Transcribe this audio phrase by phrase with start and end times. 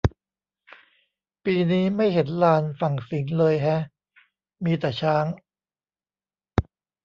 [1.45, 3.81] ปีนี้ไม่เห็นลานฝั่งสิงห์เลยแฮะ
[4.63, 5.25] มีแต่ช้าง